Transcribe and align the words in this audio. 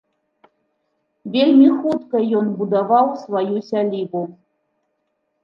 Вельмі 1.35 1.67
хутка 1.83 2.17
ён 2.39 2.49
будаваў 2.63 3.13
сваю 3.27 3.57
сялібу. 3.69 4.21